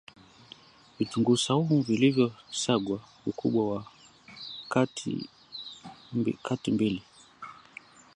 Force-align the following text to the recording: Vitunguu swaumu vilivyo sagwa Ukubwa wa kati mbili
Vitunguu 0.99 1.37
swaumu 1.43 1.81
vilivyo 1.81 2.27
sagwa 2.61 2.99
Ukubwa 3.29 3.71
wa 3.71 3.85
kati 6.53 6.71
mbili 6.71 7.03